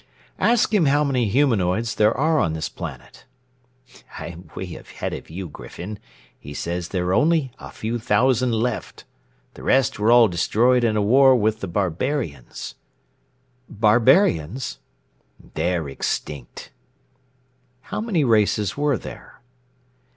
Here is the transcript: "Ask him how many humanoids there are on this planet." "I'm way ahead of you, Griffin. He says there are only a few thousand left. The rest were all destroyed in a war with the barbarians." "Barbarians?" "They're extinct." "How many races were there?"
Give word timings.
"Ask 0.39 0.73
him 0.73 0.87
how 0.87 1.03
many 1.03 1.27
humanoids 1.29 1.93
there 1.93 2.17
are 2.17 2.39
on 2.39 2.53
this 2.53 2.69
planet." 2.69 3.25
"I'm 4.17 4.49
way 4.55 4.73
ahead 4.73 5.13
of 5.13 5.29
you, 5.29 5.47
Griffin. 5.47 5.99
He 6.39 6.55
says 6.55 6.87
there 6.87 7.05
are 7.05 7.13
only 7.13 7.51
a 7.59 7.69
few 7.69 7.99
thousand 7.99 8.53
left. 8.55 9.05
The 9.53 9.61
rest 9.61 9.99
were 9.99 10.11
all 10.11 10.27
destroyed 10.27 10.83
in 10.83 10.97
a 10.97 11.03
war 11.03 11.35
with 11.35 11.59
the 11.59 11.67
barbarians." 11.67 12.73
"Barbarians?" 13.69 14.79
"They're 15.53 15.87
extinct." 15.87 16.71
"How 17.81 18.01
many 18.01 18.23
races 18.23 18.75
were 18.75 18.97
there?" 18.97 19.41